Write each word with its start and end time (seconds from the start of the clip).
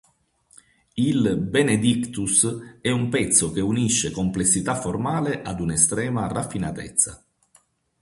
Il 0.95 1.37
"Benedictus" 1.47 2.77
è 2.81 2.89
un 2.89 3.09
pezzo 3.09 3.51
che 3.51 3.61
unisce 3.61 4.09
complessità 4.09 4.73
formale 4.73 5.43
ad 5.43 5.59
una 5.59 5.73
estrema 5.75 6.25
raffinatezza. 6.25 7.23